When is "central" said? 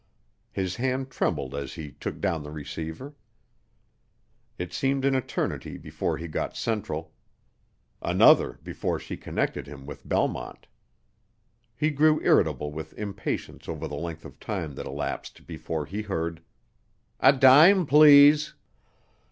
6.57-7.13